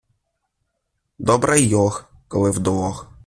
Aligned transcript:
Добре 1.19 1.59
й 1.59 1.73
«ох», 1.75 2.05
коли 2.27 2.51
вдвох. 2.51 3.11